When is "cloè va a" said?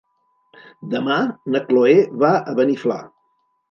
1.69-2.61